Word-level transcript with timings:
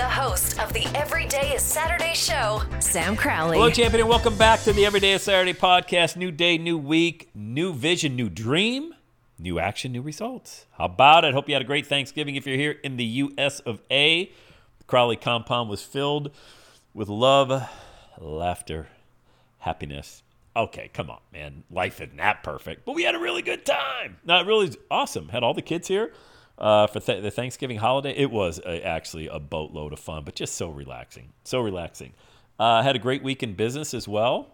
The 0.00 0.08
host 0.08 0.58
of 0.58 0.72
the 0.72 0.86
Everyday 0.96 1.52
is 1.52 1.60
Saturday 1.60 2.14
show, 2.14 2.62
Sam 2.78 3.14
Crowley. 3.14 3.58
Hello, 3.58 3.68
champion, 3.68 4.00
and 4.00 4.08
welcome 4.08 4.34
back 4.34 4.62
to 4.62 4.72
the 4.72 4.86
Everyday 4.86 5.12
is 5.12 5.22
Saturday 5.24 5.52
podcast. 5.52 6.16
New 6.16 6.30
day, 6.30 6.56
new 6.56 6.78
week, 6.78 7.28
new 7.34 7.74
vision, 7.74 8.16
new 8.16 8.30
dream, 8.30 8.94
new 9.38 9.58
action, 9.58 9.92
new 9.92 10.00
results. 10.00 10.64
How 10.78 10.86
about 10.86 11.26
it? 11.26 11.34
Hope 11.34 11.50
you 11.50 11.54
had 11.54 11.60
a 11.60 11.66
great 11.66 11.86
Thanksgiving. 11.86 12.34
If 12.34 12.46
you're 12.46 12.56
here 12.56 12.76
in 12.82 12.96
the 12.96 13.04
U.S. 13.04 13.60
of 13.60 13.82
A., 13.90 14.32
the 14.78 14.84
Crowley 14.86 15.16
compound 15.16 15.68
was 15.68 15.82
filled 15.82 16.30
with 16.94 17.10
love, 17.10 17.68
laughter, 18.18 18.88
happiness. 19.58 20.22
Okay, 20.56 20.88
come 20.94 21.10
on, 21.10 21.20
man. 21.30 21.64
Life 21.70 22.00
isn't 22.00 22.16
that 22.16 22.42
perfect, 22.42 22.86
but 22.86 22.94
we 22.94 23.02
had 23.02 23.14
a 23.14 23.20
really 23.20 23.42
good 23.42 23.66
time. 23.66 24.16
Not 24.24 24.46
really 24.46 24.74
awesome. 24.90 25.28
Had 25.28 25.42
all 25.42 25.52
the 25.52 25.60
kids 25.60 25.88
here 25.88 26.14
uh, 26.60 26.86
for 26.86 27.00
th- 27.00 27.22
the 27.22 27.30
Thanksgiving 27.30 27.78
holiday. 27.78 28.12
It 28.12 28.30
was 28.30 28.60
a, 28.64 28.84
actually 28.86 29.26
a 29.28 29.40
boatload 29.40 29.92
of 29.92 29.98
fun, 29.98 30.24
but 30.24 30.34
just 30.34 30.54
so 30.54 30.68
relaxing. 30.68 31.32
So 31.44 31.60
relaxing. 31.60 32.12
Uh, 32.58 32.82
had 32.82 32.94
a 32.94 32.98
great 32.98 33.22
week 33.22 33.42
in 33.42 33.54
business 33.54 33.94
as 33.94 34.06
well. 34.06 34.48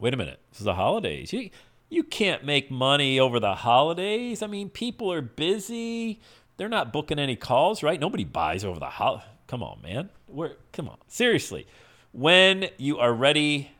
Wait 0.00 0.12
a 0.12 0.16
minute. 0.16 0.40
This 0.50 0.60
is 0.60 0.64
the 0.64 0.74
holidays. 0.74 1.32
You, 1.32 1.50
you 1.88 2.02
can't 2.02 2.44
make 2.44 2.70
money 2.70 3.20
over 3.20 3.38
the 3.38 3.54
holidays. 3.54 4.42
I 4.42 4.46
mean, 4.46 4.68
people 4.68 5.12
are 5.12 5.22
busy. 5.22 6.20
They're 6.56 6.68
not 6.68 6.92
booking 6.92 7.18
any 7.18 7.36
calls, 7.36 7.82
right? 7.82 8.00
Nobody 8.00 8.24
buys 8.24 8.64
over 8.64 8.80
the 8.80 8.86
holiday. 8.86 9.24
Come 9.46 9.62
on, 9.62 9.80
man. 9.82 10.10
We're, 10.28 10.52
come 10.72 10.88
on. 10.88 10.96
Seriously. 11.08 11.66
When 12.12 12.68
you 12.76 12.98
are 12.98 13.12
ready, 13.12 13.70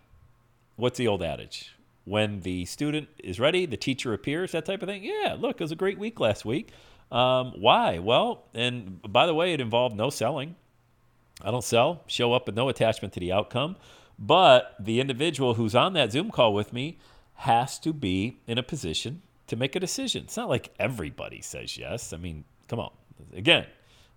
what's 0.77 0.99
the 0.99 1.09
old 1.09 1.23
adage? 1.23 1.75
When 2.05 2.41
the 2.41 2.65
student 2.65 3.09
is 3.23 3.39
ready, 3.39 3.67
the 3.67 3.77
teacher 3.77 4.13
appears, 4.13 4.53
that 4.53 4.65
type 4.65 4.83
of 4.83 4.89
thing. 4.89 5.05
Yeah, 5.05 5.37
look, 5.39 5.61
it 5.61 5.65
was 5.65 5.73
a 5.73 5.77
great 5.77 5.99
week 5.99 6.21
last 6.21 6.45
week. 6.45 6.71
Um, 7.11 7.53
why? 7.57 7.99
Well, 7.99 8.45
and 8.55 9.01
by 9.03 9.27
the 9.27 9.35
way, 9.35 9.53
it 9.53 9.61
involved 9.61 9.97
no 9.97 10.11
selling. 10.11 10.57
I 11.43 11.51
don't 11.51 11.65
sell, 11.65 12.03
show 12.07 12.33
up 12.33 12.47
with 12.47 12.55
no 12.55 12.69
attachment 12.69 13.15
to 13.15 13.21
the 13.21 13.33
outcome. 13.33 13.77
But 14.19 14.77
the 14.79 15.01
individual 15.01 15.55
who's 15.55 15.75
on 15.75 15.95
that 15.95 16.13
Zoom 16.13 16.31
call 16.31 16.53
with 16.53 16.73
me 16.73 16.99
has 17.37 17.79
to 17.81 17.93
be 17.93 18.39
in 18.47 18.59
a 18.59 18.63
position 18.63 19.23
to 19.47 19.57
make 19.57 19.75
a 19.75 19.81
decision. 19.81 20.25
It's 20.25 20.37
not 20.37 20.49
like 20.49 20.73
everybody 20.79 21.41
says 21.41 21.79
yes. 21.79 22.13
I 22.13 22.19
mean, 22.19 22.45
come 22.69 22.79
on. 22.79 22.91
Again, 23.35 23.67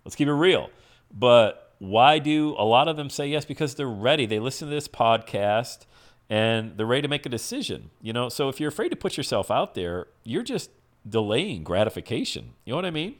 let's 0.04 0.14
keep 0.14 0.28
it 0.28 0.32
real. 0.32 0.68
But 1.10 1.74
why 1.78 2.18
do 2.18 2.54
a 2.58 2.64
lot 2.64 2.86
of 2.88 2.96
them 2.96 3.08
say 3.08 3.28
yes? 3.28 3.46
Because 3.46 3.74
they're 3.74 3.88
ready. 3.88 4.26
They 4.26 4.38
listen 4.38 4.68
to 4.68 4.74
this 4.74 4.88
podcast 4.88 5.86
and 6.28 6.76
they're 6.76 6.86
ready 6.86 7.02
to 7.02 7.08
make 7.08 7.24
a 7.24 7.30
decision. 7.30 7.90
You 8.02 8.12
know, 8.12 8.28
so 8.28 8.48
if 8.50 8.60
you're 8.60 8.68
afraid 8.68 8.90
to 8.90 8.96
put 8.96 9.16
yourself 9.16 9.50
out 9.50 9.74
there, 9.74 10.08
you're 10.22 10.42
just 10.42 10.70
delaying 11.08 11.64
gratification. 11.64 12.52
You 12.64 12.72
know 12.72 12.76
what 12.76 12.84
I 12.84 12.90
mean? 12.90 13.16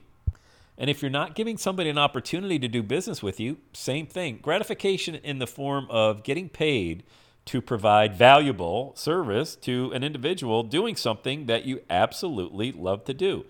And 0.77 0.91
if 0.91 1.03
you're 1.03 1.11
not 1.11 1.35
giving 1.35 1.57
somebody 1.57 1.89
an 1.89 1.99
opportunity 1.99 2.59
to 2.59 2.69
do 2.69 2.83
business 2.83 3.23
with 3.23 3.39
you, 3.39 3.59
same 3.73 4.07
thing. 4.07 4.39
Gratification 4.43 5.15
in 5.15 5.39
the 5.39 5.47
form 5.47 5.87
of 5.89 6.25
getting 6.25 6.49
paid 6.49 7.05
to 7.47 7.61
provide 7.61 8.17
valuable 8.17 8.93
service 8.97 9.55
to 9.57 9.93
an 9.93 10.03
individual 10.03 10.63
doing 10.63 10.97
something 10.97 11.47
that 11.47 11.65
you 11.65 11.81
absolutely 11.91 12.73
love 12.73 13.05
to 13.05 13.15
do. 13.15 13.45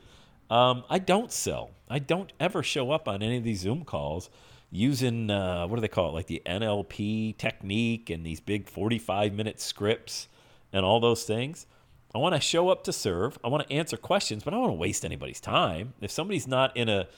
Um, 0.51 0.85
I 0.91 0.99
don't 0.99 1.33
sell. 1.33 1.71
I 1.89 1.99
don't 1.99 2.33
ever 2.39 2.63
show 2.63 2.91
up 2.91 3.09
on 3.09 3.23
any 3.23 3.39
of 3.39 3.45
these 3.45 3.61
Zoom 3.61 3.85
calls 3.85 4.29
using, 4.71 5.31
uh, 5.31 5.67
what 5.67 5.77
do 5.77 5.81
they 5.81 5.89
call 5.89 6.11
it, 6.11 6.13
like 6.13 6.27
the 6.27 6.43
NLP 6.45 7.39
technique 7.39 8.11
and 8.11 8.27
these 8.27 8.41
big 8.41 8.69
45 8.69 9.33
minute 9.33 9.61
scripts 9.61 10.29
and 10.73 10.85
all 10.85 11.01
those 11.01 11.25
things. 11.25 11.67
I 12.15 12.19
want 12.19 12.35
to 12.35 12.41
show 12.41 12.69
up 12.69 12.85
to 12.85 12.93
serve. 12.93 13.39
I 13.43 13.49
want 13.49 13.69
to 13.69 13.75
answer 13.75 13.97
questions, 13.97 14.45
but 14.45 14.55
I 14.55 14.57
don't 14.57 14.63
want 14.63 14.73
to 14.75 14.81
waste 14.81 15.05
anybody's 15.05 15.41
time. 15.41 15.95
If 16.01 16.11
somebody's 16.11 16.47
not 16.47 16.77
in 16.77 16.89
a 16.89 17.09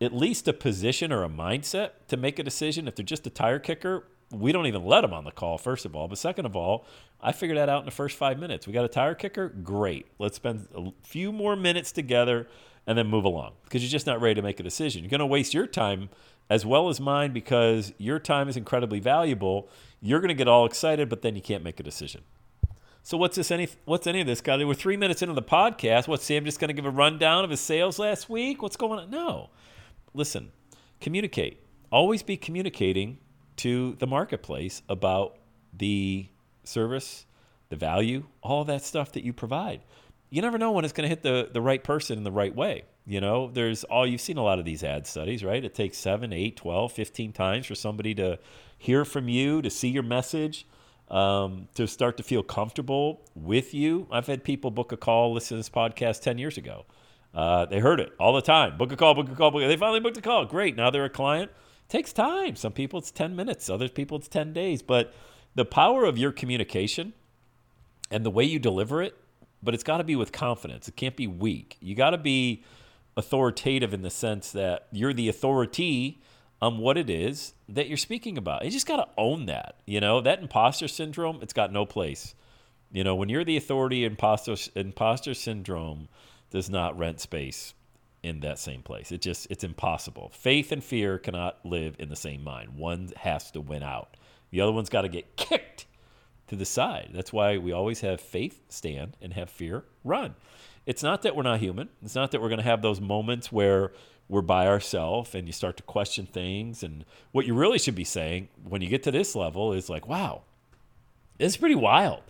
at 0.00 0.14
least 0.14 0.48
a 0.48 0.52
position 0.52 1.12
or 1.12 1.22
a 1.22 1.28
mindset 1.28 1.90
to 2.08 2.16
make 2.16 2.38
a 2.38 2.42
decision, 2.42 2.88
if 2.88 2.96
they're 2.96 3.04
just 3.04 3.26
a 3.26 3.30
tire 3.30 3.58
kicker, 3.58 4.06
we 4.32 4.50
don't 4.50 4.66
even 4.66 4.84
let 4.84 5.02
them 5.02 5.12
on 5.12 5.24
the 5.24 5.30
call, 5.30 5.58
first 5.58 5.84
of 5.84 5.94
all. 5.94 6.08
But 6.08 6.18
second 6.18 6.46
of 6.46 6.56
all, 6.56 6.86
I 7.20 7.32
figured 7.32 7.58
that 7.58 7.68
out 7.68 7.80
in 7.80 7.84
the 7.84 7.90
first 7.90 8.16
five 8.16 8.38
minutes. 8.38 8.66
We 8.66 8.72
got 8.72 8.84
a 8.84 8.88
tire 8.88 9.14
kicker? 9.14 9.48
Great. 9.48 10.06
Let's 10.18 10.36
spend 10.36 10.68
a 10.74 10.90
few 11.02 11.32
more 11.32 11.54
minutes 11.54 11.92
together 11.92 12.46
and 12.86 12.96
then 12.96 13.08
move 13.08 13.24
along 13.24 13.52
because 13.64 13.82
you're 13.82 13.90
just 13.90 14.06
not 14.06 14.20
ready 14.20 14.36
to 14.36 14.42
make 14.42 14.58
a 14.58 14.62
decision. 14.62 15.02
You're 15.02 15.10
going 15.10 15.20
to 15.20 15.26
waste 15.26 15.52
your 15.52 15.66
time 15.66 16.08
as 16.48 16.64
well 16.64 16.88
as 16.88 16.98
mine 16.98 17.32
because 17.32 17.92
your 17.98 18.18
time 18.18 18.48
is 18.48 18.56
incredibly 18.56 19.00
valuable. 19.00 19.68
You're 20.00 20.20
going 20.20 20.28
to 20.28 20.34
get 20.34 20.48
all 20.48 20.64
excited, 20.64 21.08
but 21.08 21.22
then 21.22 21.36
you 21.36 21.42
can't 21.42 21.62
make 21.62 21.78
a 21.78 21.82
decision. 21.82 22.22
So 23.02 23.16
what's 23.16 23.36
this? 23.36 23.50
Any 23.50 23.68
what's 23.84 24.06
any 24.06 24.20
of 24.20 24.26
this, 24.26 24.40
guy? 24.40 24.62
We're 24.62 24.74
three 24.74 24.96
minutes 24.96 25.22
into 25.22 25.34
the 25.34 25.42
podcast. 25.42 26.06
What's 26.06 26.24
Sam 26.24 26.44
just 26.44 26.60
going 26.60 26.68
to 26.68 26.74
give 26.74 26.84
a 26.84 26.90
rundown 26.90 27.44
of 27.44 27.50
his 27.50 27.60
sales 27.60 27.98
last 27.98 28.28
week? 28.28 28.62
What's 28.62 28.76
going 28.76 28.98
on? 28.98 29.10
No, 29.10 29.50
listen, 30.12 30.52
communicate. 31.00 31.64
Always 31.90 32.22
be 32.22 32.36
communicating 32.36 33.18
to 33.56 33.96
the 33.98 34.06
marketplace 34.06 34.82
about 34.88 35.38
the 35.72 36.28
service, 36.62 37.24
the 37.70 37.76
value, 37.76 38.26
all 38.42 38.64
that 38.64 38.82
stuff 38.82 39.12
that 39.12 39.24
you 39.24 39.32
provide. 39.32 39.80
You 40.28 40.42
never 40.42 40.58
know 40.58 40.70
when 40.70 40.84
it's 40.84 40.92
going 40.92 41.08
to 41.08 41.08
hit 41.08 41.22
the 41.22 41.48
the 41.50 41.62
right 41.62 41.82
person 41.82 42.18
in 42.18 42.24
the 42.24 42.30
right 42.30 42.54
way. 42.54 42.84
You 43.06 43.20
know, 43.20 43.50
there's 43.50 43.82
all 43.84 44.06
you've 44.06 44.20
seen 44.20 44.36
a 44.36 44.42
lot 44.42 44.58
of 44.58 44.66
these 44.66 44.84
ad 44.84 45.06
studies, 45.06 45.42
right? 45.42 45.64
It 45.64 45.74
takes 45.74 45.96
7, 45.96 46.32
8, 46.32 46.54
12, 46.54 46.92
15 46.92 47.32
times 47.32 47.66
for 47.66 47.74
somebody 47.74 48.14
to 48.16 48.38
hear 48.76 49.04
from 49.06 49.28
you, 49.28 49.62
to 49.62 49.70
see 49.70 49.88
your 49.88 50.02
message 50.02 50.66
um, 51.10 51.68
to 51.74 51.86
start 51.86 52.16
to 52.18 52.22
feel 52.22 52.42
comfortable 52.42 53.22
with 53.34 53.74
you. 53.74 54.06
I've 54.10 54.26
had 54.26 54.44
people 54.44 54.70
book 54.70 54.92
a 54.92 54.96
call, 54.96 55.32
listen 55.32 55.56
to 55.56 55.58
this 55.58 55.68
podcast 55.68 56.22
10 56.22 56.38
years 56.38 56.56
ago. 56.56 56.86
Uh, 57.34 57.66
they 57.66 57.78
heard 57.78 58.00
it 58.00 58.12
all 58.18 58.32
the 58.32 58.42
time. 58.42 58.76
Book 58.76 58.92
a 58.92 58.96
call, 58.96 59.14
book 59.14 59.28
a 59.28 59.34
call, 59.34 59.50
book 59.50 59.62
a, 59.62 59.68
They 59.68 59.76
finally 59.76 60.00
booked 60.00 60.16
a 60.16 60.22
call. 60.22 60.44
Great. 60.44 60.76
Now 60.76 60.90
they're 60.90 61.04
a 61.04 61.10
client. 61.10 61.50
It 61.50 61.88
takes 61.88 62.12
time. 62.12 62.56
Some 62.56 62.72
people 62.72 62.98
it's 62.98 63.10
10 63.10 63.36
minutes, 63.36 63.68
other 63.68 63.88
people 63.88 64.18
it's 64.18 64.28
10 64.28 64.52
days. 64.52 64.82
But 64.82 65.12
the 65.54 65.64
power 65.64 66.04
of 66.04 66.16
your 66.16 66.32
communication 66.32 67.12
and 68.10 68.24
the 68.24 68.30
way 68.30 68.44
you 68.44 68.58
deliver 68.58 69.02
it, 69.02 69.16
but 69.62 69.74
it's 69.74 69.84
got 69.84 69.98
to 69.98 70.04
be 70.04 70.16
with 70.16 70.32
confidence. 70.32 70.88
It 70.88 70.96
can't 70.96 71.16
be 71.16 71.26
weak. 71.26 71.76
You 71.80 71.94
got 71.94 72.10
to 72.10 72.18
be 72.18 72.64
authoritative 73.16 73.92
in 73.92 74.02
the 74.02 74.10
sense 74.10 74.52
that 74.52 74.86
you're 74.92 75.12
the 75.12 75.28
authority 75.28 76.20
on 76.60 76.78
what 76.78 76.98
it 76.98 77.08
is 77.08 77.54
that 77.68 77.88
you're 77.88 77.96
speaking 77.96 78.36
about. 78.36 78.64
You 78.64 78.70
just 78.70 78.86
got 78.86 78.96
to 78.96 79.08
own 79.16 79.46
that. 79.46 79.76
You 79.86 80.00
know, 80.00 80.20
that 80.20 80.40
imposter 80.40 80.88
syndrome, 80.88 81.38
it's 81.42 81.52
got 81.52 81.72
no 81.72 81.86
place. 81.86 82.34
You 82.92 83.04
know, 83.04 83.14
when 83.14 83.28
you're 83.28 83.44
the 83.44 83.56
authority, 83.56 84.04
imposter, 84.04 84.56
imposter 84.74 85.34
syndrome 85.34 86.08
does 86.50 86.68
not 86.68 86.98
rent 86.98 87.20
space 87.20 87.74
in 88.22 88.40
that 88.40 88.58
same 88.58 88.82
place. 88.82 89.12
It 89.12 89.22
just, 89.22 89.46
it's 89.50 89.64
impossible. 89.64 90.30
Faith 90.34 90.72
and 90.72 90.84
fear 90.84 91.16
cannot 91.16 91.64
live 91.64 91.96
in 91.98 92.08
the 92.08 92.16
same 92.16 92.44
mind. 92.44 92.76
One 92.76 93.10
has 93.16 93.50
to 93.52 93.60
win 93.60 93.82
out, 93.82 94.16
the 94.50 94.60
other 94.60 94.72
one's 94.72 94.90
got 94.90 95.02
to 95.02 95.08
get 95.08 95.36
kicked 95.36 95.86
to 96.50 96.56
the 96.56 96.64
side. 96.64 97.10
That's 97.12 97.32
why 97.32 97.58
we 97.58 97.72
always 97.72 98.00
have 98.00 98.20
faith 98.20 98.60
stand 98.68 99.16
and 99.22 99.32
have 99.32 99.48
fear 99.48 99.84
run. 100.04 100.34
It's 100.84 101.02
not 101.02 101.22
that 101.22 101.36
we're 101.36 101.44
not 101.44 101.60
human. 101.60 101.88
It's 102.02 102.16
not 102.16 102.32
that 102.32 102.42
we're 102.42 102.48
going 102.48 102.58
to 102.58 102.64
have 102.64 102.82
those 102.82 103.00
moments 103.00 103.52
where 103.52 103.92
we're 104.28 104.42
by 104.42 104.66
ourselves 104.66 105.34
and 105.34 105.46
you 105.46 105.52
start 105.52 105.76
to 105.76 105.82
question 105.84 106.26
things. 106.26 106.82
And 106.82 107.04
what 107.30 107.46
you 107.46 107.54
really 107.54 107.78
should 107.78 107.94
be 107.94 108.04
saying 108.04 108.48
when 108.64 108.82
you 108.82 108.88
get 108.88 109.04
to 109.04 109.12
this 109.12 109.36
level 109.36 109.72
is 109.72 109.88
like, 109.88 110.08
wow, 110.08 110.42
it's 111.38 111.56
pretty 111.56 111.76
wild 111.76 112.22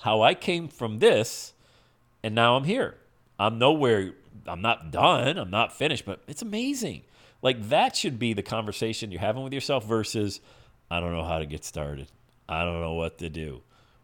how 0.00 0.20
I 0.20 0.34
came 0.34 0.68
from 0.68 0.98
this 0.98 1.54
and 2.22 2.34
now 2.34 2.56
I'm 2.56 2.64
here. 2.64 2.96
I'm 3.38 3.58
nowhere, 3.58 4.12
I'm 4.46 4.60
not 4.60 4.90
done, 4.90 5.38
I'm 5.38 5.50
not 5.50 5.72
finished, 5.72 6.04
but 6.04 6.20
it's 6.28 6.42
amazing. 6.42 7.02
Like 7.40 7.70
that 7.70 7.96
should 7.96 8.18
be 8.18 8.34
the 8.34 8.42
conversation 8.42 9.10
you're 9.10 9.20
having 9.20 9.42
with 9.42 9.54
yourself 9.54 9.86
versus, 9.86 10.40
I 10.90 11.00
don't 11.00 11.12
know 11.12 11.24
how 11.24 11.38
to 11.38 11.46
get 11.46 11.64
started. 11.64 12.08
I 12.48 12.64
don't 12.64 12.80
know 12.80 12.94
what 12.94 13.18
to 13.18 13.28
do. 13.28 13.62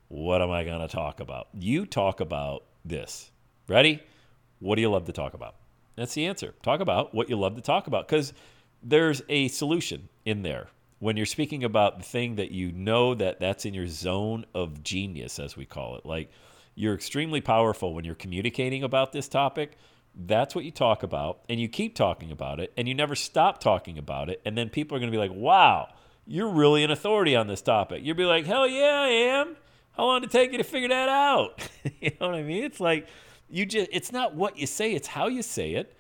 What 0.08 0.40
am 0.40 0.50
I 0.50 0.64
going 0.64 0.80
to 0.80 0.88
talk 0.88 1.20
about? 1.20 1.48
You 1.52 1.84
talk 1.86 2.20
about 2.20 2.64
this. 2.84 3.30
Ready? 3.68 4.02
What 4.60 4.76
do 4.76 4.82
you 4.82 4.90
love 4.90 5.04
to 5.06 5.12
talk 5.12 5.34
about? 5.34 5.56
That's 5.96 6.14
the 6.14 6.26
answer. 6.26 6.54
Talk 6.62 6.80
about 6.80 7.14
what 7.14 7.28
you 7.28 7.36
love 7.36 7.56
to 7.56 7.60
talk 7.60 7.86
about 7.86 8.08
because 8.08 8.32
there's 8.82 9.22
a 9.28 9.48
solution 9.48 10.08
in 10.24 10.42
there 10.42 10.68
when 11.00 11.16
you're 11.16 11.26
speaking 11.26 11.64
about 11.64 11.98
the 11.98 12.04
thing 12.04 12.36
that 12.36 12.50
you 12.50 12.72
know 12.72 13.14
that 13.14 13.40
that's 13.40 13.64
in 13.64 13.74
your 13.74 13.86
zone 13.86 14.44
of 14.54 14.82
genius 14.82 15.38
as 15.38 15.56
we 15.56 15.64
call 15.64 15.96
it 15.96 16.06
like 16.06 16.30
you're 16.74 16.94
extremely 16.94 17.40
powerful 17.40 17.94
when 17.94 18.04
you're 18.04 18.14
communicating 18.14 18.82
about 18.82 19.12
this 19.12 19.28
topic 19.28 19.76
that's 20.26 20.54
what 20.54 20.64
you 20.64 20.70
talk 20.70 21.02
about 21.02 21.40
and 21.48 21.60
you 21.60 21.68
keep 21.68 21.94
talking 21.94 22.30
about 22.30 22.60
it 22.60 22.72
and 22.76 22.88
you 22.88 22.94
never 22.94 23.14
stop 23.14 23.60
talking 23.60 23.98
about 23.98 24.28
it 24.28 24.40
and 24.44 24.56
then 24.56 24.68
people 24.68 24.96
are 24.96 25.00
going 25.00 25.10
to 25.10 25.16
be 25.16 25.20
like 25.20 25.32
wow 25.34 25.88
you're 26.28 26.50
really 26.50 26.84
an 26.84 26.90
authority 26.90 27.34
on 27.34 27.46
this 27.48 27.62
topic 27.62 28.02
you'll 28.04 28.16
be 28.16 28.24
like 28.24 28.46
hell 28.46 28.66
yeah 28.66 29.00
i 29.00 29.08
am 29.08 29.56
how 29.96 30.04
long 30.04 30.20
did 30.20 30.30
it 30.30 30.32
take 30.32 30.52
you 30.52 30.58
to 30.58 30.64
figure 30.64 30.88
that 30.88 31.08
out 31.08 31.68
you 32.00 32.10
know 32.20 32.28
what 32.28 32.36
i 32.36 32.42
mean 32.42 32.62
it's 32.62 32.78
like 32.78 33.08
you 33.50 33.66
just 33.66 33.88
it's 33.92 34.12
not 34.12 34.34
what 34.34 34.56
you 34.56 34.66
say 34.66 34.92
it's 34.92 35.08
how 35.08 35.26
you 35.26 35.42
say 35.42 35.72
it 35.72 35.94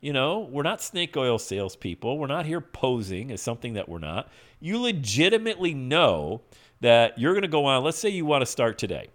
you 0.00 0.12
know, 0.12 0.40
we're 0.52 0.62
not 0.62 0.80
snake 0.80 1.16
oil 1.16 1.38
salespeople. 1.38 2.18
We're 2.18 2.26
not 2.26 2.46
here 2.46 2.60
posing 2.60 3.30
as 3.30 3.40
something 3.40 3.74
that 3.74 3.88
we're 3.88 3.98
not. 3.98 4.30
You 4.60 4.78
legitimately 4.78 5.74
know 5.74 6.42
that 6.80 7.18
you're 7.18 7.32
to 7.42 7.48
go 7.48 7.64
on, 7.64 7.82
let's 7.82 7.98
say 7.98 8.10
you 8.10 8.24
want 8.26 8.42
to 8.42 8.46
start 8.46 8.78
today. 8.78 9.08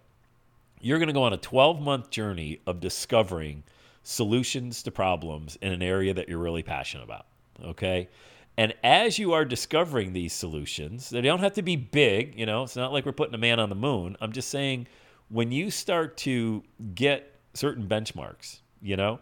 You're 0.80 0.98
to 0.98 1.12
go 1.12 1.22
on 1.22 1.32
a 1.32 1.38
12 1.38 1.80
month 1.80 2.10
journey 2.10 2.60
of 2.66 2.80
discovering 2.80 3.62
solutions 4.02 4.82
to 4.82 4.90
problems 4.90 5.56
in 5.62 5.72
an 5.72 5.82
area 5.82 6.12
that 6.12 6.28
you're 6.28 6.38
really 6.38 6.64
passionate 6.64 7.04
about. 7.04 7.26
Okay. 7.64 8.08
And 8.56 8.74
as 8.84 9.18
you 9.18 9.32
are 9.32 9.44
discovering 9.44 10.12
these 10.12 10.32
solutions, 10.32 11.10
they 11.10 11.22
don't 11.22 11.40
have 11.40 11.54
to 11.54 11.62
be 11.62 11.76
big, 11.76 12.38
you 12.38 12.44
know, 12.44 12.64
it's 12.64 12.76
not 12.76 12.92
like 12.92 13.06
we're 13.06 13.12
putting 13.12 13.34
a 13.34 13.38
man 13.38 13.58
on 13.58 13.70
the 13.70 13.74
moon. 13.74 14.16
I'm 14.20 14.32
just 14.32 14.50
saying 14.50 14.88
when 15.30 15.50
you 15.50 15.70
start 15.70 16.16
to 16.18 16.62
get 16.94 17.34
certain 17.54 17.88
benchmarks, 17.88 18.60
you 18.82 18.96
know, 18.96 19.20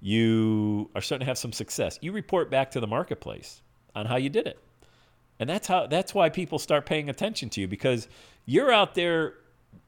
you 0.00 0.90
are 0.94 1.02
starting 1.02 1.26
to 1.26 1.28
have 1.28 1.36
some 1.36 1.52
success. 1.52 1.98
You 2.00 2.12
report 2.12 2.50
back 2.50 2.70
to 2.70 2.80
the 2.80 2.86
marketplace 2.86 3.60
on 3.94 4.06
how 4.06 4.16
you 4.16 4.30
did 4.30 4.46
it. 4.46 4.58
And 5.38 5.48
that's 5.48 5.66
how 5.66 5.86
that's 5.86 6.14
why 6.14 6.30
people 6.30 6.58
start 6.58 6.86
paying 6.86 7.08
attention 7.08 7.50
to 7.50 7.60
you 7.60 7.68
because 7.68 8.08
you're 8.46 8.72
out 8.72 8.94
there, 8.94 9.34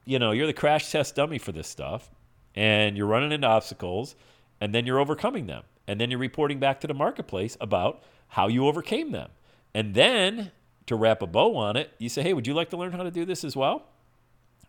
you 0.05 0.19
know, 0.19 0.31
you're 0.31 0.47
the 0.47 0.53
crash 0.53 0.91
test 0.91 1.15
dummy 1.15 1.37
for 1.39 1.51
this 1.51 1.67
stuff 1.67 2.09
and 2.55 2.95
you're 2.95 3.07
running 3.07 3.31
into 3.31 3.47
obstacles 3.47 4.15
and 4.61 4.73
then 4.73 4.85
you're 4.85 4.99
overcoming 4.99 5.47
them. 5.47 5.63
And 5.87 5.99
then 5.99 6.09
you're 6.09 6.19
reporting 6.19 6.59
back 6.59 6.79
to 6.81 6.87
the 6.87 6.93
marketplace 6.93 7.57
about 7.59 8.03
how 8.33 8.47
you 8.47 8.67
overcame 8.67 9.11
them. 9.11 9.29
And 9.73 9.93
then 9.93 10.51
to 10.85 10.95
wrap 10.95 11.21
a 11.21 11.27
bow 11.27 11.55
on 11.55 11.77
it, 11.77 11.91
you 11.97 12.09
say, 12.09 12.21
"Hey, 12.23 12.33
would 12.33 12.47
you 12.47 12.53
like 12.53 12.69
to 12.71 12.77
learn 12.77 12.91
how 12.91 13.03
to 13.03 13.11
do 13.11 13.25
this 13.25 13.43
as 13.43 13.55
well?" 13.55 13.83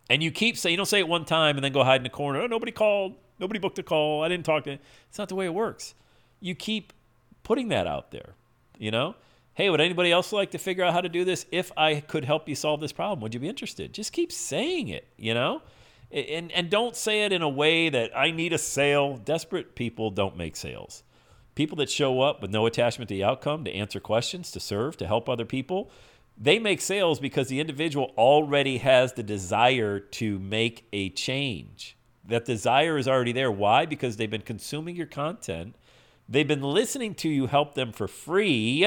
And 0.09 0.21
you 0.21 0.31
keep 0.31 0.57
saying, 0.57 0.73
you 0.73 0.77
don't 0.77 0.85
say 0.85 0.99
it 0.99 1.07
one 1.07 1.25
time 1.25 1.57
and 1.57 1.63
then 1.63 1.71
go 1.71 1.83
hide 1.83 1.97
in 1.97 2.03
the 2.03 2.09
corner. 2.09 2.41
Oh, 2.41 2.47
nobody 2.47 2.71
called. 2.71 3.15
Nobody 3.39 3.59
booked 3.59 3.79
a 3.79 3.83
call. 3.83 4.23
I 4.23 4.29
didn't 4.29 4.45
talk 4.45 4.63
to. 4.65 4.77
It's 5.09 5.17
not 5.17 5.29
the 5.29 5.35
way 5.35 5.45
it 5.45 5.53
works. 5.53 5.95
You 6.39 6.55
keep 6.55 6.93
putting 7.43 7.69
that 7.69 7.87
out 7.87 8.11
there. 8.11 8.35
You 8.77 8.91
know, 8.91 9.15
hey, 9.55 9.69
would 9.69 9.81
anybody 9.81 10.11
else 10.11 10.31
like 10.31 10.51
to 10.51 10.57
figure 10.57 10.83
out 10.83 10.93
how 10.93 11.01
to 11.01 11.09
do 11.09 11.23
this? 11.25 11.45
If 11.51 11.71
I 11.77 12.01
could 12.01 12.25
help 12.25 12.47
you 12.47 12.55
solve 12.55 12.81
this 12.81 12.91
problem, 12.91 13.21
would 13.21 13.33
you 13.33 13.39
be 13.39 13.49
interested? 13.49 13.93
Just 13.93 14.13
keep 14.13 14.31
saying 14.31 14.89
it. 14.89 15.07
You 15.17 15.33
know, 15.33 15.61
and 16.11 16.51
and 16.51 16.69
don't 16.69 16.95
say 16.95 17.23
it 17.25 17.31
in 17.31 17.41
a 17.41 17.49
way 17.49 17.89
that 17.89 18.15
I 18.15 18.31
need 18.31 18.53
a 18.53 18.57
sale. 18.57 19.17
Desperate 19.17 19.75
people 19.75 20.11
don't 20.11 20.37
make 20.37 20.55
sales. 20.55 21.03
People 21.55 21.77
that 21.77 21.89
show 21.89 22.21
up 22.21 22.41
with 22.41 22.51
no 22.51 22.65
attachment 22.65 23.07
to 23.09 23.15
the 23.15 23.23
outcome, 23.23 23.63
to 23.63 23.73
answer 23.73 23.99
questions, 23.99 24.51
to 24.51 24.59
serve, 24.59 24.97
to 24.97 25.07
help 25.07 25.29
other 25.29 25.45
people, 25.45 25.89
they 26.37 26.59
make 26.59 26.81
sales 26.81 27.19
because 27.19 27.47
the 27.47 27.61
individual 27.61 28.13
already 28.17 28.79
has 28.79 29.13
the 29.13 29.23
desire 29.23 29.99
to 29.99 30.37
make 30.39 30.85
a 30.91 31.09
change. 31.09 31.95
That 32.27 32.43
desire 32.43 32.97
is 32.97 33.07
already 33.07 33.31
there. 33.31 33.51
Why? 33.51 33.85
Because 33.85 34.17
they've 34.17 34.29
been 34.29 34.41
consuming 34.41 34.97
your 34.97 35.05
content. 35.05 35.75
They've 36.27 36.47
been 36.47 36.61
listening 36.61 37.15
to 37.15 37.29
you 37.29 37.47
help 37.47 37.75
them 37.75 37.93
for 37.93 38.07
free. 38.07 38.85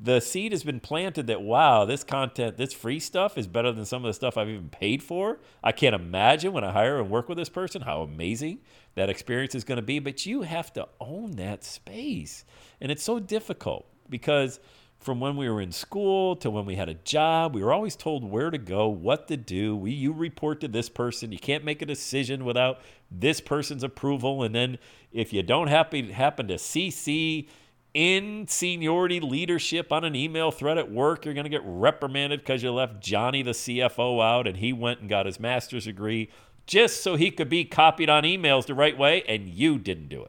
The 0.00 0.20
seed 0.20 0.52
has 0.52 0.64
been 0.64 0.80
planted 0.80 1.28
that, 1.28 1.40
wow, 1.40 1.84
this 1.84 2.02
content, 2.02 2.56
this 2.56 2.72
free 2.72 2.98
stuff 2.98 3.38
is 3.38 3.46
better 3.46 3.70
than 3.70 3.84
some 3.84 4.04
of 4.04 4.08
the 4.08 4.14
stuff 4.14 4.36
I've 4.36 4.48
even 4.48 4.68
paid 4.68 5.02
for. 5.02 5.38
I 5.62 5.72
can't 5.72 5.94
imagine 5.94 6.52
when 6.52 6.64
I 6.64 6.72
hire 6.72 7.00
and 7.00 7.08
work 7.08 7.28
with 7.28 7.38
this 7.38 7.48
person 7.48 7.82
how 7.82 8.02
amazing 8.02 8.58
that 8.96 9.08
experience 9.08 9.54
is 9.54 9.64
going 9.64 9.76
to 9.76 9.82
be. 9.82 10.00
But 10.00 10.26
you 10.26 10.42
have 10.42 10.72
to 10.72 10.88
own 11.00 11.32
that 11.32 11.62
space. 11.64 12.44
And 12.80 12.90
it's 12.90 13.04
so 13.04 13.20
difficult 13.20 13.86
because 14.10 14.58
from 15.04 15.20
when 15.20 15.36
we 15.36 15.50
were 15.50 15.60
in 15.60 15.70
school 15.70 16.34
to 16.34 16.50
when 16.50 16.64
we 16.64 16.76
had 16.76 16.88
a 16.88 16.94
job. 16.94 17.54
We 17.54 17.62
were 17.62 17.74
always 17.74 17.94
told 17.94 18.24
where 18.24 18.50
to 18.50 18.56
go, 18.56 18.88
what 18.88 19.28
to 19.28 19.36
do. 19.36 19.76
We, 19.76 19.90
you 19.90 20.12
report 20.12 20.62
to 20.62 20.68
this 20.68 20.88
person. 20.88 21.30
You 21.30 21.38
can't 21.38 21.62
make 21.62 21.82
a 21.82 21.86
decision 21.86 22.44
without 22.44 22.80
this 23.10 23.38
person's 23.38 23.84
approval. 23.84 24.42
And 24.42 24.54
then 24.54 24.78
if 25.12 25.32
you 25.32 25.42
don't 25.42 25.66
happen, 25.66 26.08
happen 26.08 26.48
to 26.48 26.54
CC 26.54 27.48
in 27.94 28.46
seniority 28.48 29.20
leadership 29.20 29.92
on 29.92 30.04
an 30.04 30.16
email 30.16 30.50
thread 30.50 30.76
at 30.78 30.90
work, 30.90 31.24
you're 31.24 31.34
going 31.34 31.44
to 31.44 31.50
get 31.50 31.62
reprimanded 31.64 32.40
because 32.40 32.62
you 32.62 32.72
left 32.72 33.00
Johnny, 33.00 33.42
the 33.42 33.52
CFO, 33.52 34.22
out 34.22 34.48
and 34.48 34.56
he 34.56 34.72
went 34.72 35.00
and 35.00 35.08
got 35.08 35.26
his 35.26 35.38
master's 35.38 35.84
degree 35.84 36.28
just 36.66 37.02
so 37.02 37.14
he 37.14 37.30
could 37.30 37.48
be 37.48 37.64
copied 37.64 38.08
on 38.08 38.24
emails 38.24 38.66
the 38.66 38.74
right 38.74 38.96
way, 38.96 39.22
and 39.28 39.48
you 39.48 39.78
didn't 39.78 40.08
do 40.08 40.26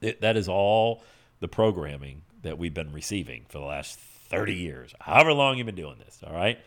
it. 0.00 0.20
that 0.20 0.36
is 0.36 0.48
all 0.48 1.02
the 1.40 1.48
programming 1.48 2.22
that 2.42 2.58
we've 2.58 2.74
been 2.74 2.92
receiving 2.92 3.44
for 3.48 3.58
the 3.58 3.64
last 3.64 3.98
30 3.98 4.54
years, 4.54 4.94
however 5.00 5.32
long 5.32 5.56
you've 5.56 5.66
been 5.66 5.74
doing 5.74 5.98
this. 5.98 6.20
All 6.26 6.32
right. 6.32 6.58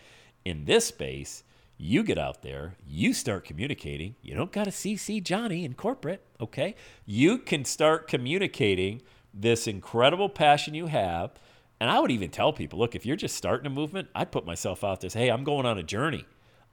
In 0.45 0.65
this 0.65 0.85
space, 0.85 1.43
you 1.77 2.03
get 2.03 2.17
out 2.17 2.41
there, 2.41 2.75
you 2.87 3.13
start 3.13 3.45
communicating. 3.45 4.15
You 4.21 4.35
don't 4.35 4.51
got 4.51 4.65
to 4.65 4.71
CC 4.71 5.23
Johnny 5.23 5.65
in 5.65 5.73
corporate, 5.73 6.23
okay? 6.39 6.75
You 7.05 7.37
can 7.37 7.65
start 7.65 8.07
communicating 8.07 9.01
this 9.33 9.67
incredible 9.67 10.29
passion 10.29 10.73
you 10.73 10.87
have. 10.87 11.31
And 11.79 11.89
I 11.89 11.99
would 11.99 12.11
even 12.11 12.29
tell 12.29 12.51
people 12.51 12.79
look, 12.79 12.95
if 12.95 13.05
you're 13.05 13.15
just 13.15 13.35
starting 13.35 13.67
a 13.67 13.69
movement, 13.69 14.09
I'd 14.13 14.31
put 14.31 14.45
myself 14.45 14.83
out 14.83 15.01
there, 15.01 15.09
hey, 15.13 15.29
I'm 15.29 15.43
going 15.43 15.65
on 15.65 15.77
a 15.77 15.83
journey. 15.83 16.25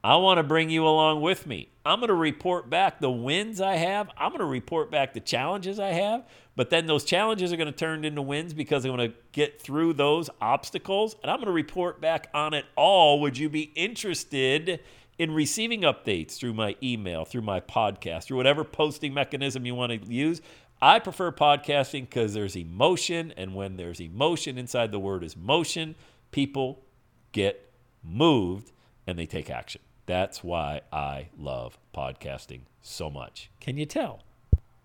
I 0.03 0.15
want 0.17 0.37
to 0.37 0.43
bring 0.43 0.69
you 0.69 0.85
along 0.87 1.21
with 1.21 1.47
me. 1.47 1.69
I'm 1.85 1.99
going 1.99 2.09
to 2.09 2.13
report 2.13 2.69
back 2.69 2.99
the 2.99 3.09
wins 3.09 3.59
I 3.59 3.75
have. 3.75 4.09
I'm 4.15 4.29
going 4.29 4.39
to 4.39 4.45
report 4.45 4.91
back 4.91 5.13
the 5.13 5.19
challenges 5.19 5.79
I 5.79 5.89
have. 5.89 6.25
But 6.55 6.69
then 6.69 6.85
those 6.85 7.03
challenges 7.03 7.51
are 7.51 7.57
going 7.57 7.71
to 7.71 7.77
turn 7.77 8.05
into 8.05 8.21
wins 8.21 8.53
because 8.53 8.85
I'm 8.85 8.95
going 8.95 9.11
to 9.11 9.17
get 9.31 9.61
through 9.61 9.93
those 9.93 10.29
obstacles. 10.39 11.15
And 11.21 11.31
I'm 11.31 11.37
going 11.37 11.47
to 11.47 11.51
report 11.51 11.99
back 11.99 12.29
on 12.33 12.53
it 12.53 12.65
all. 12.75 13.19
Would 13.21 13.37
you 13.37 13.49
be 13.49 13.71
interested 13.75 14.79
in 15.17 15.31
receiving 15.31 15.81
updates 15.81 16.37
through 16.37 16.53
my 16.53 16.75
email, 16.81 17.25
through 17.25 17.41
my 17.41 17.59
podcast, 17.59 18.25
through 18.25 18.37
whatever 18.37 18.63
posting 18.63 19.13
mechanism 19.13 19.65
you 19.65 19.73
want 19.75 19.91
to 19.91 20.13
use? 20.13 20.41
I 20.81 20.99
prefer 20.99 21.31
podcasting 21.31 22.01
because 22.01 22.33
there's 22.33 22.55
emotion. 22.55 23.33
And 23.35 23.55
when 23.55 23.77
there's 23.77 23.99
emotion 23.99 24.57
inside 24.57 24.91
the 24.91 24.99
word 24.99 25.23
is 25.23 25.35
motion, 25.35 25.95
people 26.31 26.83
get 27.31 27.71
moved 28.03 28.71
and 29.05 29.17
they 29.17 29.25
take 29.25 29.49
action. 29.49 29.81
That's 30.05 30.43
why 30.43 30.81
I 30.91 31.29
love 31.37 31.77
podcasting 31.95 32.61
so 32.81 33.09
much. 33.09 33.49
Can 33.59 33.77
you 33.77 33.85
tell? 33.85 34.21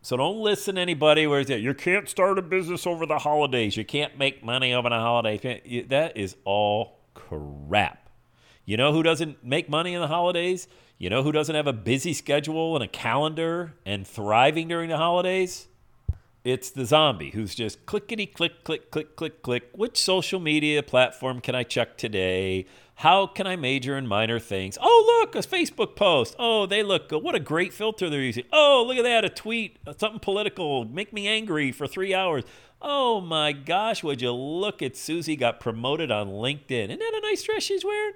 So 0.04 0.16
don't 0.16 0.38
listen 0.38 0.74
to 0.74 0.80
anybody 0.80 1.28
where 1.28 1.44
say 1.44 1.58
you 1.58 1.74
can't 1.74 2.08
start 2.08 2.36
a 2.36 2.42
business 2.42 2.86
over 2.88 3.06
the 3.06 3.18
holidays. 3.18 3.76
You 3.76 3.84
can't 3.84 4.18
make 4.18 4.44
money 4.44 4.74
over 4.74 4.88
the 4.88 4.96
holidays. 4.96 5.40
That 5.88 6.16
is 6.16 6.34
all 6.44 6.98
crap. 7.14 8.10
You 8.64 8.76
know 8.76 8.92
who 8.92 9.04
doesn't 9.04 9.44
make 9.44 9.68
money 9.68 9.94
in 9.94 10.00
the 10.00 10.08
holidays? 10.08 10.66
You 10.98 11.10
know 11.10 11.22
who 11.22 11.30
doesn't 11.30 11.54
have 11.54 11.68
a 11.68 11.72
busy 11.72 12.14
schedule 12.14 12.74
and 12.74 12.82
a 12.82 12.88
calendar 12.88 13.74
and 13.86 14.06
thriving 14.06 14.66
during 14.66 14.88
the 14.88 14.96
holidays? 14.96 15.68
It's 16.44 16.70
the 16.70 16.84
zombie 16.84 17.30
who's 17.30 17.54
just 17.54 17.86
clickety 17.86 18.26
click, 18.26 18.64
click, 18.64 18.90
click, 18.90 19.14
click, 19.14 19.42
click. 19.42 19.68
Which 19.74 19.96
social 19.96 20.40
media 20.40 20.82
platform 20.82 21.40
can 21.40 21.54
I 21.54 21.62
check 21.62 21.96
today? 21.96 22.66
How 22.96 23.28
can 23.28 23.46
I 23.46 23.54
major 23.54 23.96
in 23.96 24.08
minor 24.08 24.40
things? 24.40 24.76
Oh, 24.80 25.20
look, 25.20 25.36
a 25.36 25.46
Facebook 25.46 25.94
post. 25.94 26.34
Oh, 26.40 26.66
they 26.66 26.82
look 26.82 27.08
good. 27.08 27.22
What 27.22 27.36
a 27.36 27.40
great 27.40 27.72
filter 27.72 28.10
they're 28.10 28.20
using. 28.20 28.44
Oh, 28.52 28.84
look 28.86 28.96
at 28.96 29.04
that, 29.04 29.24
a 29.24 29.28
tweet, 29.28 29.78
uh, 29.86 29.94
something 29.96 30.18
political, 30.18 30.84
make 30.84 31.12
me 31.12 31.28
angry 31.28 31.70
for 31.70 31.86
three 31.86 32.12
hours. 32.12 32.42
Oh 32.80 33.20
my 33.20 33.52
gosh, 33.52 34.02
would 34.02 34.20
you 34.20 34.32
look 34.32 34.82
at 34.82 34.96
Susie 34.96 35.36
got 35.36 35.60
promoted 35.60 36.10
on 36.10 36.28
LinkedIn? 36.28 36.86
Isn't 36.86 36.98
that 36.98 37.14
a 37.14 37.20
nice 37.22 37.44
dress 37.44 37.62
she's 37.62 37.84
wearing? 37.84 38.14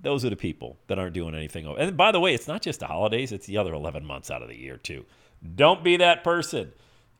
Those 0.00 0.24
are 0.24 0.30
the 0.30 0.36
people 0.36 0.78
that 0.86 0.98
aren't 0.98 1.12
doing 1.12 1.34
anything. 1.34 1.66
And 1.78 1.94
by 1.94 2.10
the 2.10 2.20
way, 2.20 2.32
it's 2.32 2.48
not 2.48 2.62
just 2.62 2.80
the 2.80 2.86
holidays, 2.86 3.32
it's 3.32 3.44
the 3.44 3.58
other 3.58 3.74
11 3.74 4.06
months 4.06 4.30
out 4.30 4.40
of 4.40 4.48
the 4.48 4.58
year, 4.58 4.78
too. 4.78 5.04
Don't 5.54 5.84
be 5.84 5.98
that 5.98 6.24
person. 6.24 6.72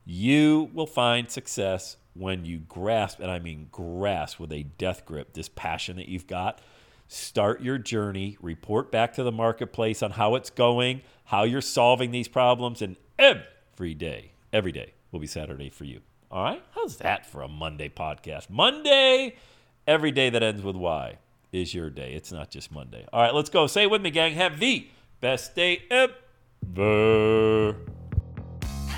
You 0.05 0.69
will 0.73 0.87
find 0.87 1.29
success 1.29 1.97
when 2.13 2.45
you 2.45 2.59
grasp, 2.59 3.19
and 3.19 3.31
I 3.31 3.39
mean 3.39 3.67
grasp 3.71 4.39
with 4.39 4.51
a 4.51 4.63
death 4.63 5.05
grip, 5.05 5.33
this 5.33 5.49
passion 5.49 5.97
that 5.97 6.07
you've 6.09 6.27
got. 6.27 6.59
Start 7.07 7.61
your 7.61 7.77
journey, 7.77 8.37
report 8.41 8.91
back 8.91 9.13
to 9.15 9.23
the 9.23 9.31
marketplace 9.31 10.01
on 10.01 10.11
how 10.11 10.35
it's 10.35 10.49
going, 10.49 11.01
how 11.25 11.43
you're 11.43 11.61
solving 11.61 12.11
these 12.11 12.27
problems, 12.27 12.81
and 12.81 12.95
every 13.19 13.93
day, 13.93 14.31
every 14.51 14.71
day 14.71 14.93
will 15.11 15.19
be 15.19 15.27
Saturday 15.27 15.69
for 15.69 15.83
you. 15.83 16.01
All 16.31 16.43
right? 16.43 16.63
How's 16.71 16.97
that 16.97 17.25
for 17.25 17.41
a 17.41 17.47
Monday 17.47 17.89
podcast? 17.89 18.49
Monday, 18.49 19.35
every 19.85 20.11
day 20.11 20.29
that 20.29 20.41
ends 20.41 20.63
with 20.63 20.75
Y 20.75 21.17
is 21.51 21.73
your 21.73 21.89
day. 21.89 22.13
It's 22.13 22.31
not 22.31 22.49
just 22.49 22.71
Monday. 22.71 23.05
All 23.11 23.21
right, 23.21 23.33
let's 23.33 23.49
go. 23.49 23.67
Say 23.67 23.83
it 23.83 23.91
with 23.91 24.01
me, 24.01 24.09
gang. 24.09 24.33
Have 24.33 24.59
the 24.59 24.87
best 25.19 25.55
day 25.55 25.83
ever. 25.91 27.75